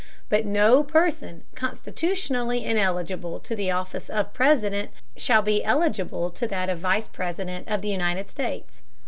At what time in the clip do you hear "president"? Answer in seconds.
4.33-4.89, 7.07-7.67